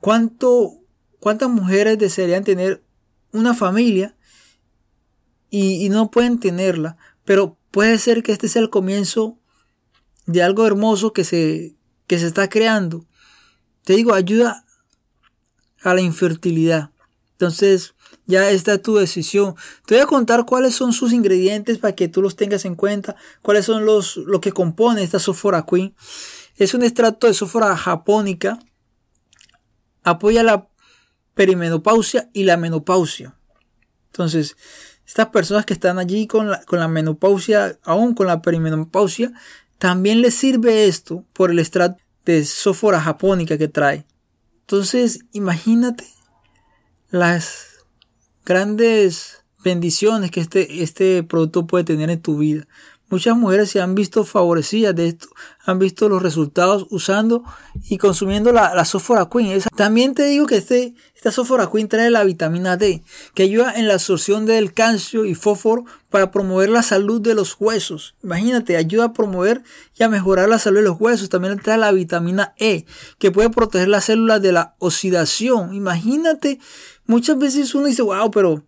¿cuánto, 0.00 0.78
¿cuántas 1.20 1.48
mujeres 1.48 1.98
desearían 1.98 2.44
tener 2.44 2.82
una 3.32 3.54
familia 3.54 4.16
y, 5.50 5.88
no 5.90 6.10
pueden 6.10 6.40
tenerla? 6.40 6.96
Pero 7.24 7.56
puede 7.70 7.98
ser 7.98 8.22
que 8.22 8.32
este 8.32 8.48
sea 8.48 8.62
el 8.62 8.70
comienzo 8.70 9.38
de 10.26 10.42
algo 10.42 10.66
hermoso 10.66 11.12
que 11.12 11.24
se, 11.24 11.74
que 12.06 12.18
se 12.18 12.26
está 12.26 12.48
creando. 12.48 13.04
Te 13.84 13.94
digo, 13.94 14.14
ayuda 14.14 14.64
a 15.82 15.94
la 15.94 16.00
infertilidad. 16.00 16.90
Entonces, 17.32 17.94
ya 18.26 18.48
está 18.50 18.78
tu 18.78 18.96
decisión. 18.96 19.54
Te 19.86 19.94
voy 19.94 20.02
a 20.02 20.06
contar 20.06 20.46
cuáles 20.46 20.74
son 20.74 20.92
sus 20.92 21.12
ingredientes 21.12 21.78
para 21.78 21.94
que 21.94 22.08
tú 22.08 22.22
los 22.22 22.36
tengas 22.36 22.64
en 22.64 22.76
cuenta, 22.76 23.16
cuáles 23.42 23.64
son 23.64 23.84
los 23.84 24.16
lo 24.16 24.40
que 24.40 24.52
compone 24.52 25.02
esta 25.02 25.18
Sophora 25.18 25.66
Queen. 25.68 25.94
Es 26.56 26.74
un 26.74 26.82
extracto 26.82 27.26
de 27.26 27.34
Sophora 27.34 27.76
japónica. 27.76 28.58
Apoya 30.02 30.42
la 30.42 30.68
perimenopausia 31.34 32.28
y 32.32 32.44
la 32.44 32.56
menopausia. 32.56 33.34
Entonces, 34.06 34.56
estas 35.06 35.28
personas 35.28 35.64
que 35.64 35.72
están 35.72 35.98
allí 35.98 36.26
con 36.26 36.50
la, 36.50 36.62
con 36.64 36.78
la 36.78 36.88
menopausia, 36.88 37.78
aún 37.82 38.14
con 38.14 38.26
la 38.26 38.42
perimenopausia, 38.42 39.32
también 39.78 40.20
les 40.20 40.34
sirve 40.34 40.86
esto 40.86 41.24
por 41.32 41.50
el 41.50 41.58
extracto 41.58 42.02
de 42.24 42.44
Sophora 42.44 43.00
japónica 43.00 43.58
que 43.58 43.68
trae. 43.68 44.06
Entonces, 44.60 45.24
imagínate 45.32 46.06
las 47.10 47.66
grandes 48.44 49.44
bendiciones 49.62 50.30
que 50.30 50.40
este, 50.40 50.82
este 50.82 51.22
producto 51.22 51.66
puede 51.66 51.84
tener 51.84 52.10
en 52.10 52.20
tu 52.20 52.38
vida. 52.38 52.66
Muchas 53.12 53.36
mujeres 53.36 53.68
se 53.68 53.78
han 53.78 53.94
visto 53.94 54.24
favorecidas 54.24 54.96
de 54.96 55.08
esto, 55.08 55.28
han 55.66 55.78
visto 55.78 56.08
los 56.08 56.22
resultados 56.22 56.86
usando 56.88 57.44
y 57.90 57.98
consumiendo 57.98 58.52
la, 58.52 58.74
la 58.74 59.28
Queen. 59.28 59.60
También 59.76 60.14
te 60.14 60.24
digo 60.24 60.46
que 60.46 60.56
este, 60.56 60.94
esta 61.14 61.30
Sophora 61.30 61.68
Queen 61.70 61.88
trae 61.88 62.08
la 62.08 62.24
vitamina 62.24 62.78
D, 62.78 63.04
que 63.34 63.42
ayuda 63.42 63.74
en 63.74 63.86
la 63.86 63.94
absorción 63.94 64.46
del 64.46 64.72
calcio 64.72 65.26
y 65.26 65.34
fósforo 65.34 65.84
para 66.08 66.30
promover 66.30 66.70
la 66.70 66.82
salud 66.82 67.20
de 67.20 67.34
los 67.34 67.54
huesos. 67.60 68.14
Imagínate, 68.24 68.78
ayuda 68.78 69.04
a 69.04 69.12
promover 69.12 69.62
y 69.94 70.04
a 70.04 70.08
mejorar 70.08 70.48
la 70.48 70.58
salud 70.58 70.78
de 70.78 70.84
los 70.84 70.98
huesos. 70.98 71.28
También 71.28 71.58
trae 71.58 71.76
la 71.76 71.92
vitamina 71.92 72.54
E, 72.56 72.86
que 73.18 73.30
puede 73.30 73.50
proteger 73.50 73.88
las 73.88 74.04
células 74.04 74.40
de 74.40 74.52
la 74.52 74.74
oxidación. 74.78 75.74
Imagínate, 75.74 76.60
muchas 77.04 77.38
veces 77.38 77.74
uno 77.74 77.88
dice, 77.88 78.00
wow, 78.00 78.30
pero 78.30 78.64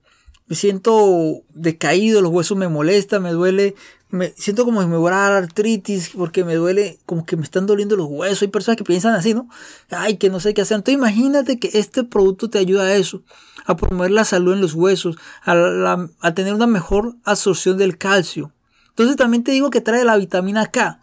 me 0.47 0.57
siento 0.57 1.43
decaído, 1.55 2.21
los 2.21 2.31
huesos 2.31 2.57
me 2.57 2.69
molestan, 2.69 3.23
me 3.23 3.33
duele, 3.33 3.75
me 4.11 4.35
siento 4.37 4.65
como 4.65 4.83
si 4.83 4.89
me 4.89 4.99
fuera 4.99 5.27
a 5.27 5.31
dar 5.31 5.43
artritis 5.43 6.11
porque 6.15 6.45
me 6.45 6.55
duele, 6.55 6.99
como 7.07 7.25
que 7.25 7.37
me 7.37 7.45
están 7.45 7.67
doliendo 7.67 7.97
los 7.97 8.07
huesos. 8.09 8.43
Hay 8.43 8.49
personas 8.49 8.77
que 8.77 8.85
piensan 8.85 9.15
así, 9.15 9.33
¿no? 9.33 9.49
Ay, 9.91 10.19
que 10.19 10.29
no 10.29 10.41
sé 10.41 10.53
qué 10.53 10.61
hacer. 10.61 10.77
Entonces 10.77 10.99
imagínate 10.99 11.59
que 11.59 11.71
este 11.75 12.05
producto 12.05 12.51
te 12.51 12.59
ayuda 12.59 12.85
a 12.85 12.95
eso, 12.95 13.23
a 13.65 13.77
promover 13.77 14.11
la 14.11 14.25
salud 14.25 14.53
en 14.53 14.61
los 14.61 14.75
huesos, 14.75 15.17
a, 15.45 16.07
a 16.21 16.35
tener 16.35 16.55
una 16.55 16.67
mejor 16.67 17.17
absorción 17.25 17.79
del 17.79 17.97
calcio. 17.97 18.53
Entonces 18.91 19.17
también 19.17 19.43
te 19.43 19.53
digo 19.53 19.71
que 19.71 19.81
trae 19.81 20.05
la 20.05 20.17
vitamina 20.17 20.67
K, 20.67 21.01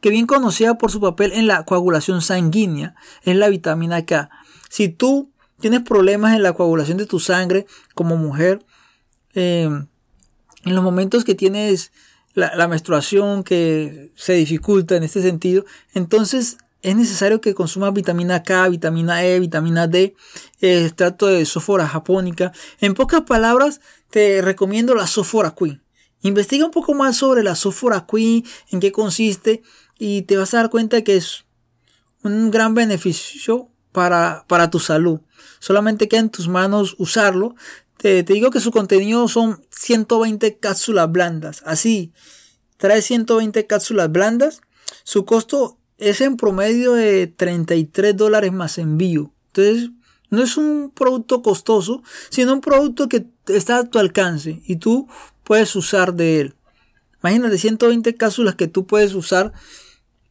que 0.00 0.10
bien 0.10 0.26
conocida 0.26 0.78
por 0.78 0.92
su 0.92 1.00
papel 1.00 1.32
en 1.32 1.48
la 1.48 1.64
coagulación 1.64 2.22
sanguínea, 2.22 2.94
es 3.24 3.36
la 3.36 3.48
vitamina 3.48 4.06
K. 4.06 4.30
Si 4.70 4.88
tú 4.88 5.30
tienes 5.60 5.80
problemas 5.80 6.34
en 6.34 6.42
la 6.42 6.52
coagulación 6.52 6.98
de 6.98 7.06
tu 7.06 7.18
sangre 7.18 7.66
como 7.94 8.16
mujer, 8.16 8.64
eh, 9.36 9.64
en 10.64 10.74
los 10.74 10.82
momentos 10.82 11.24
que 11.24 11.36
tienes 11.36 11.92
la, 12.34 12.66
menstruación 12.66 13.44
que 13.44 14.10
se 14.16 14.32
dificulta 14.32 14.96
en 14.96 15.04
este 15.04 15.22
sentido, 15.22 15.64
entonces 15.94 16.58
es 16.82 16.96
necesario 16.96 17.40
que 17.40 17.54
consumas 17.54 17.92
vitamina 17.92 18.42
K, 18.42 18.68
vitamina 18.68 19.24
E, 19.24 19.38
vitamina 19.40 19.86
D, 19.86 20.14
extracto 20.60 21.26
de 21.26 21.44
sófora 21.46 21.86
japónica. 21.86 22.52
En 22.80 22.94
pocas 22.94 23.22
palabras, 23.22 23.80
te 24.10 24.42
recomiendo 24.42 24.94
la 24.94 25.06
sófora 25.06 25.54
queen. 25.54 25.82
Investiga 26.22 26.64
un 26.64 26.70
poco 26.70 26.94
más 26.94 27.16
sobre 27.16 27.42
la 27.42 27.54
sófora 27.54 28.06
queen, 28.10 28.44
en 28.70 28.80
qué 28.80 28.90
consiste, 28.90 29.62
y 29.98 30.22
te 30.22 30.36
vas 30.36 30.54
a 30.54 30.58
dar 30.58 30.70
cuenta 30.70 31.02
que 31.02 31.16
es 31.16 31.44
un 32.22 32.50
gran 32.50 32.74
beneficio 32.74 33.68
para, 33.92 34.44
para 34.48 34.70
tu 34.70 34.78
salud. 34.78 35.20
Solamente 35.58 36.08
queda 36.08 36.20
en 36.20 36.30
tus 36.30 36.48
manos 36.48 36.96
usarlo. 36.98 37.54
Te, 37.98 38.22
digo 38.22 38.50
que 38.50 38.60
su 38.60 38.70
contenido 38.70 39.26
son 39.28 39.64
120 39.70 40.58
cápsulas 40.58 41.10
blandas. 41.10 41.62
Así, 41.64 42.12
trae 42.76 43.02
120 43.02 43.66
cápsulas 43.66 44.10
blandas. 44.10 44.60
Su 45.04 45.24
costo 45.24 45.78
es 45.98 46.20
en 46.20 46.36
promedio 46.36 46.92
de 46.92 47.26
33 47.26 48.16
dólares 48.16 48.52
más 48.52 48.78
envío. 48.78 49.32
Entonces, 49.48 49.90
no 50.30 50.42
es 50.42 50.56
un 50.56 50.92
producto 50.94 51.42
costoso, 51.42 52.02
sino 52.30 52.52
un 52.52 52.60
producto 52.60 53.08
que 53.08 53.26
está 53.46 53.78
a 53.78 53.84
tu 53.84 53.98
alcance 53.98 54.60
y 54.66 54.76
tú 54.76 55.08
puedes 55.44 55.74
usar 55.76 56.14
de 56.14 56.40
él. 56.40 56.54
Imagínate 57.22 57.58
120 57.58 58.14
cápsulas 58.14 58.54
que 58.56 58.68
tú 58.68 58.86
puedes 58.86 59.14
usar 59.14 59.52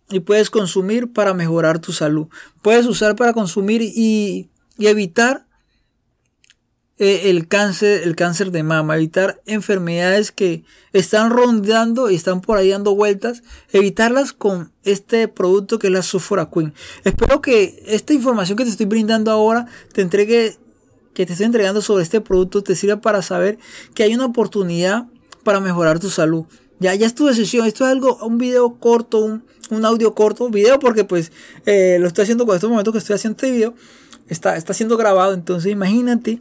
y 0.09 0.19
puedes 0.19 0.49
consumir 0.49 1.11
para 1.11 1.33
mejorar 1.33 1.79
tu 1.79 1.91
salud. 1.91 2.27
Puedes 2.61 2.85
usar 2.85 3.15
para 3.15 3.33
consumir 3.33 3.81
y, 3.81 4.49
evitar 4.77 5.37
eh, 5.37 5.44
el 6.97 7.47
cáncer, 7.47 8.03
el 8.03 8.15
cáncer 8.15 8.51
de 8.51 8.63
mama, 8.63 8.95
evitar 8.95 9.41
enfermedades 9.45 10.31
que 10.31 10.63
están 10.93 11.29
rondando 11.29 12.09
y 12.09 12.15
están 12.15 12.39
por 12.39 12.57
ahí 12.57 12.69
dando 12.69 12.95
vueltas, 12.95 13.43
evitarlas 13.71 14.31
con 14.31 14.71
este 14.83 15.27
producto 15.27 15.77
que 15.77 15.87
es 15.87 15.93
la 15.93 16.03
Sulfura 16.03 16.49
Queen. 16.49 16.73
Espero 17.03 17.41
que 17.41 17.83
esta 17.87 18.13
información 18.13 18.57
que 18.57 18.63
te 18.63 18.69
estoy 18.69 18.85
brindando 18.85 19.31
ahora 19.31 19.67
te 19.91 20.01
entregue, 20.01 20.57
que 21.13 21.25
te 21.25 21.33
estoy 21.33 21.47
entregando 21.47 21.81
sobre 21.81 22.03
este 22.03 22.21
producto, 22.21 22.63
te 22.63 22.75
sirva 22.75 23.01
para 23.01 23.21
saber 23.21 23.57
que 23.93 24.03
hay 24.03 24.15
una 24.15 24.25
oportunidad 24.25 25.07
para 25.43 25.59
mejorar 25.59 25.99
tu 25.99 26.09
salud. 26.09 26.45
Ya, 26.79 26.93
ya 26.95 27.07
es 27.07 27.15
tu 27.15 27.25
decisión. 27.25 27.65
Esto 27.65 27.85
es 27.85 27.91
algo, 27.91 28.17
un 28.21 28.37
video 28.37 28.79
corto, 28.79 29.19
un, 29.69 29.85
audio 29.85 30.13
corto, 30.13 30.49
video 30.49 30.79
porque 30.79 31.03
pues 31.03 31.31
eh, 31.65 31.97
lo 31.99 32.07
estoy 32.07 32.23
haciendo 32.23 32.45
con 32.45 32.55
estos 32.55 32.69
momentos 32.69 32.93
que 32.93 32.99
estoy 32.99 33.15
haciendo 33.15 33.35
este 33.35 33.51
video. 33.51 33.73
Está, 34.27 34.55
está 34.55 34.73
siendo 34.73 34.97
grabado, 34.97 35.33
entonces 35.33 35.71
imagínate 35.71 36.39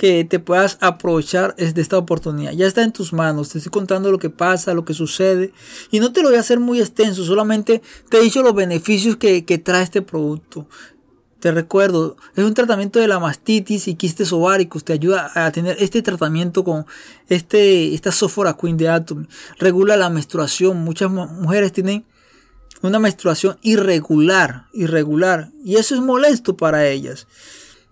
que 0.00 0.24
te 0.24 0.38
puedas 0.38 0.78
aprovechar 0.80 1.54
de 1.56 1.78
esta 1.78 1.98
oportunidad. 1.98 2.52
Ya 2.52 2.66
está 2.66 2.82
en 2.82 2.90
tus 2.90 3.12
manos, 3.12 3.50
te 3.50 3.58
estoy 3.58 3.70
contando 3.70 4.10
lo 4.10 4.18
que 4.18 4.30
pasa, 4.30 4.72
lo 4.72 4.86
que 4.86 4.94
sucede. 4.94 5.52
Y 5.90 6.00
no 6.00 6.10
te 6.10 6.22
lo 6.22 6.30
voy 6.30 6.38
a 6.38 6.40
hacer 6.40 6.58
muy 6.58 6.80
extenso, 6.80 7.22
solamente 7.22 7.82
te 8.08 8.16
he 8.16 8.22
dicho 8.22 8.42
los 8.42 8.54
beneficios 8.54 9.16
que, 9.16 9.44
que 9.44 9.58
trae 9.58 9.82
este 9.82 10.00
producto. 10.00 10.66
Te 11.38 11.52
recuerdo, 11.52 12.16
es 12.34 12.42
un 12.42 12.54
tratamiento 12.54 12.98
de 12.98 13.08
la 13.08 13.18
mastitis 13.18 13.88
y 13.88 13.94
quistes 13.94 14.32
ováricos. 14.32 14.84
Te 14.84 14.94
ayuda 14.94 15.32
a 15.34 15.52
tener 15.52 15.76
este 15.78 16.00
tratamiento 16.00 16.64
con 16.64 16.86
este, 17.28 17.92
esta 17.92 18.10
Sophora 18.10 18.56
Queen 18.58 18.78
de 18.78 18.88
Atomy. 18.88 19.26
Regula 19.58 19.98
la 19.98 20.08
menstruación. 20.08 20.78
Muchas 20.78 21.10
mujeres 21.10 21.72
tienen 21.72 22.06
una 22.80 22.98
menstruación 22.98 23.58
irregular, 23.60 24.64
irregular. 24.72 25.50
Y 25.62 25.76
eso 25.76 25.94
es 25.94 26.00
molesto 26.00 26.56
para 26.56 26.88
ellas. 26.88 27.26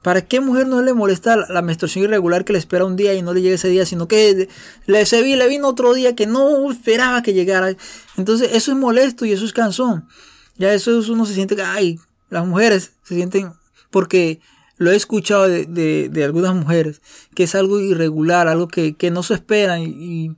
¿Para 0.08 0.22
qué 0.22 0.40
mujer 0.40 0.66
no 0.66 0.80
le 0.80 0.94
molesta 0.94 1.36
la, 1.36 1.60
menstruación 1.60 2.04
irregular 2.04 2.46
que 2.46 2.54
le 2.54 2.58
espera 2.58 2.86
un 2.86 2.96
día 2.96 3.12
y 3.12 3.20
no 3.20 3.34
le 3.34 3.42
llega 3.42 3.56
ese 3.56 3.68
día, 3.68 3.84
sino 3.84 4.08
que 4.08 4.48
le, 4.86 5.04
se 5.04 5.20
vi, 5.20 5.36
le 5.36 5.46
vino 5.48 5.68
otro 5.68 5.92
día 5.92 6.16
que 6.16 6.26
no 6.26 6.72
esperaba 6.72 7.22
que 7.22 7.34
llegara? 7.34 7.76
Entonces 8.16 8.52
eso 8.54 8.72
es 8.72 8.78
molesto 8.78 9.26
y 9.26 9.32
eso 9.32 9.44
es 9.44 9.52
cansón. 9.52 10.08
Ya 10.56 10.72
eso 10.72 10.98
es, 10.98 11.10
uno 11.10 11.26
se 11.26 11.34
siente, 11.34 11.60
ay, 11.62 12.00
las 12.30 12.46
mujeres 12.46 12.92
se 13.02 13.16
sienten, 13.16 13.52
porque 13.90 14.40
lo 14.78 14.92
he 14.92 14.96
escuchado 14.96 15.46
de, 15.46 16.22
algunas 16.24 16.54
mujeres, 16.54 17.02
que 17.34 17.42
es 17.42 17.54
algo 17.54 17.78
irregular, 17.78 18.48
algo 18.48 18.66
que, 18.66 19.10
no 19.12 19.22
se 19.22 19.34
espera 19.34 19.78
y, 19.78 20.34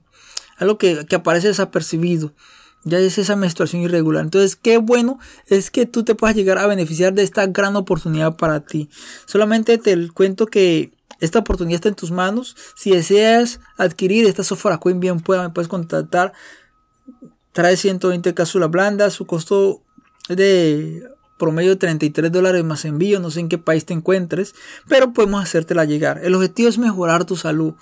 algo 0.57 0.77
que, 0.77 1.07
aparece 1.15 1.47
desapercibido. 1.47 2.33
Ya 2.83 2.99
es 2.99 3.17
esa 3.17 3.35
menstruación 3.35 3.83
irregular. 3.83 4.23
Entonces, 4.23 4.55
qué 4.55 4.77
bueno 4.77 5.19
es 5.47 5.69
que 5.69 5.85
tú 5.85 6.03
te 6.03 6.15
puedas 6.15 6.35
llegar 6.35 6.57
a 6.57 6.67
beneficiar 6.67 7.13
de 7.13 7.23
esta 7.23 7.45
gran 7.47 7.75
oportunidad 7.75 8.35
para 8.35 8.61
ti. 8.61 8.89
Solamente 9.25 9.77
te 9.77 10.09
cuento 10.09 10.47
que 10.47 10.91
esta 11.19 11.39
oportunidad 11.39 11.75
está 11.75 11.89
en 11.89 11.95
tus 11.95 12.11
manos. 12.11 12.55
Si 12.75 12.91
deseas 12.91 13.59
adquirir 13.77 14.25
esta 14.25 14.43
Sofora 14.43 14.79
Queen, 14.79 14.99
bien 14.99 15.19
pueda, 15.19 15.43
me 15.43 15.49
puedes 15.51 15.67
contactar. 15.67 16.33
Trae 17.51 17.77
120 17.77 18.33
cápsulas 18.33 18.71
blandas. 18.71 19.13
Su 19.13 19.27
costo 19.27 19.83
es 20.27 20.37
de 20.37 21.03
promedio 21.41 21.75
33 21.75 22.31
dólares 22.31 22.63
más 22.63 22.85
envío, 22.85 23.19
no 23.19 23.31
sé 23.31 23.39
en 23.39 23.49
qué 23.49 23.57
país 23.57 23.83
te 23.83 23.95
encuentres, 23.95 24.53
pero 24.87 25.11
podemos 25.11 25.43
hacértela 25.43 25.85
llegar. 25.85 26.21
El 26.23 26.35
objetivo 26.35 26.69
es 26.69 26.77
mejorar 26.77 27.25
tu 27.25 27.35
salud. 27.35 27.73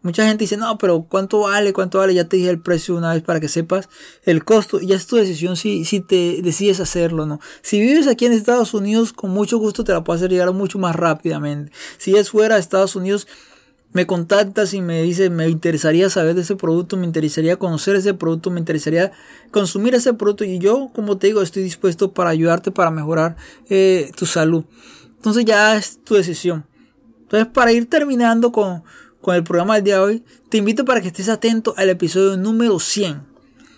Mucha 0.00 0.24
gente 0.26 0.44
dice, 0.44 0.56
no, 0.56 0.78
pero 0.78 1.06
¿cuánto 1.08 1.40
vale? 1.40 1.72
¿Cuánto 1.72 1.98
vale? 1.98 2.14
Ya 2.14 2.24
te 2.28 2.36
dije 2.36 2.50
el 2.50 2.60
precio 2.60 2.94
una 2.94 3.12
vez 3.12 3.22
para 3.22 3.40
que 3.40 3.48
sepas 3.48 3.88
el 4.22 4.44
costo. 4.44 4.80
Ya 4.80 4.94
es 4.94 5.08
tu 5.08 5.16
decisión 5.16 5.56
si, 5.56 5.84
si 5.84 6.00
te 6.00 6.40
decides 6.40 6.78
hacerlo 6.78 7.24
o 7.24 7.26
no. 7.26 7.40
Si 7.62 7.80
vives 7.80 8.06
aquí 8.06 8.24
en 8.26 8.32
Estados 8.32 8.74
Unidos, 8.74 9.12
con 9.12 9.30
mucho 9.30 9.58
gusto 9.58 9.82
te 9.82 9.92
la 9.92 10.04
puedo 10.04 10.16
hacer 10.16 10.30
llegar 10.30 10.52
mucho 10.52 10.78
más 10.78 10.94
rápidamente. 10.94 11.72
Si 11.98 12.14
es 12.14 12.30
fuera 12.30 12.54
de 12.54 12.60
Estados 12.60 12.94
Unidos, 12.94 13.26
me 13.92 14.06
contactas 14.06 14.72
y 14.74 14.82
me 14.82 15.02
dices, 15.02 15.30
me 15.30 15.48
interesaría 15.48 16.10
saber 16.10 16.34
de 16.34 16.42
ese 16.42 16.54
producto, 16.54 16.96
me 16.96 17.06
interesaría 17.06 17.56
conocer 17.56 17.96
ese 17.96 18.14
producto, 18.14 18.50
me 18.50 18.60
interesaría 18.60 19.12
consumir 19.50 19.94
ese 19.94 20.14
producto 20.14 20.44
y 20.44 20.58
yo, 20.58 20.90
como 20.94 21.18
te 21.18 21.28
digo, 21.28 21.42
estoy 21.42 21.64
dispuesto 21.64 22.12
para 22.12 22.30
ayudarte 22.30 22.70
para 22.70 22.90
mejorar 22.90 23.36
eh, 23.68 24.12
tu 24.16 24.26
salud. 24.26 24.64
Entonces 25.16 25.44
ya 25.44 25.76
es 25.76 25.98
tu 26.04 26.14
decisión. 26.14 26.66
Entonces 27.22 27.48
para 27.52 27.72
ir 27.72 27.88
terminando 27.88 28.52
con, 28.52 28.84
con 29.20 29.34
el 29.34 29.44
programa 29.44 29.74
del 29.74 29.84
día 29.84 29.94
de 29.96 30.00
hoy, 30.00 30.24
te 30.48 30.58
invito 30.58 30.84
para 30.84 31.00
que 31.00 31.08
estés 31.08 31.28
atento 31.28 31.74
al 31.76 31.90
episodio 31.90 32.36
número 32.36 32.78
100. 32.78 33.22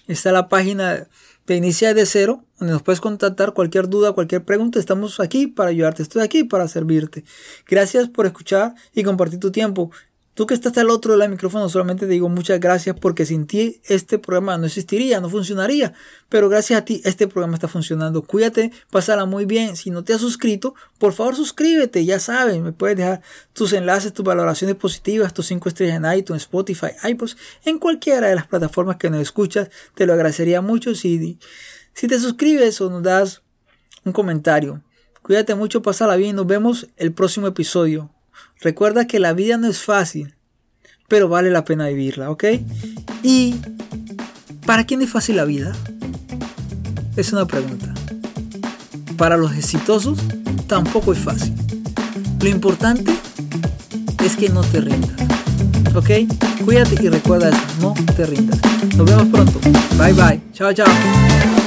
está 0.07 0.31
la 0.31 0.47
página 0.47 1.09
te 1.45 1.55
inicia 1.55 1.93
de 1.93 2.05
cero, 2.05 2.43
donde 2.59 2.73
nos 2.73 2.83
puedes 2.83 3.01
contactar 3.01 3.53
cualquier 3.53 3.89
duda, 3.89 4.13
cualquier 4.13 4.43
pregunta. 4.45 4.79
Estamos 4.79 5.19
aquí 5.19 5.47
para 5.47 5.69
ayudarte, 5.69 6.03
estoy 6.03 6.21
aquí 6.21 6.43
para 6.43 6.67
servirte. 6.67 7.23
Gracias 7.67 8.09
por 8.09 8.25
escuchar 8.25 8.75
y 8.93 9.03
compartir 9.03 9.39
tu 9.39 9.51
tiempo. 9.51 9.91
Tú 10.33 10.47
que 10.47 10.55
estás 10.55 10.75
al 10.79 10.89
otro 10.89 11.15
del 11.15 11.29
micrófono, 11.29 11.69
solamente 11.69 12.07
te 12.07 12.13
digo 12.13 12.27
muchas 12.27 12.59
gracias 12.59 12.95
porque 12.99 13.23
sin 13.23 13.45
ti 13.45 13.81
este 13.85 14.17
programa 14.17 14.57
no 14.57 14.65
existiría, 14.65 15.21
no 15.21 15.29
funcionaría. 15.29 15.93
Pero 16.27 16.49
gracias 16.49 16.81
a 16.81 16.85
ti 16.85 17.01
este 17.05 17.27
programa 17.27 17.53
está 17.53 17.67
funcionando. 17.67 18.23
Cuídate, 18.23 18.71
pásala 18.89 19.25
muy 19.25 19.45
bien. 19.45 19.75
Si 19.75 19.91
no 19.91 20.03
te 20.03 20.13
has 20.13 20.21
suscrito, 20.21 20.73
por 20.97 21.13
favor 21.13 21.35
suscríbete. 21.35 22.03
Ya 22.03 22.19
sabes, 22.19 22.59
me 22.61 22.71
puedes 22.71 22.97
dejar 22.97 23.21
tus 23.53 23.73
enlaces, 23.73 24.11
tus 24.11 24.25
valoraciones 24.25 24.75
positivas, 24.75 25.35
tus 25.35 25.45
5 25.45 25.69
estrellas 25.69 25.97
en 25.97 26.17
iTunes, 26.17 26.43
Spotify, 26.43 26.93
iPods, 27.03 27.37
en 27.65 27.77
cualquiera 27.77 28.27
de 28.27 28.35
las 28.35 28.47
plataformas 28.47 28.97
que 28.97 29.11
nos 29.11 29.21
escuchas. 29.21 29.69
Te 29.93 30.07
lo 30.07 30.13
agradecería 30.13 30.61
mucho 30.61 30.95
si, 30.95 31.37
si 31.93 32.07
te 32.07 32.17
suscribes 32.17 32.81
o 32.81 32.89
nos 32.89 33.03
das 33.03 33.43
un 34.03 34.13
comentario. 34.13 34.81
Cuídate 35.21 35.53
mucho, 35.53 35.83
pásala 35.83 36.15
bien. 36.15 36.35
Nos 36.35 36.47
vemos 36.47 36.87
el 36.97 37.13
próximo 37.13 37.45
episodio. 37.45 38.12
Recuerda 38.63 39.07
que 39.07 39.19
la 39.19 39.33
vida 39.33 39.57
no 39.57 39.67
es 39.67 39.83
fácil, 39.83 40.35
pero 41.09 41.27
vale 41.27 41.51
la 41.51 41.65
pena 41.65 41.87
vivirla, 41.87 42.31
¿ok? 42.31 42.45
Y 43.21 43.55
¿para 44.65 44.85
quién 44.85 45.01
es 45.01 45.09
fácil 45.09 45.35
la 45.35 45.43
vida? 45.43 45.75
Es 47.17 47.33
una 47.33 47.45
pregunta. 47.45 47.93
Para 49.17 49.35
los 49.35 49.53
exitosos 49.53 50.17
tampoco 50.67 51.11
es 51.11 51.19
fácil. 51.19 51.53
Lo 52.41 52.47
importante 52.47 53.13
es 54.23 54.37
que 54.37 54.47
no 54.47 54.61
te 54.61 54.79
rindas. 54.79 55.11
¿Ok? 55.93 56.09
Cuídate 56.63 56.95
y 57.03 57.09
recuerda 57.09 57.49
eso, 57.49 57.61
no 57.81 57.93
te 58.15 58.25
rindas. 58.25 58.59
Nos 58.95 59.05
vemos 59.05 59.27
pronto. 59.27 59.59
Bye 59.97 60.13
bye. 60.13 60.41
Chao, 60.53 60.71
chao. 60.71 61.62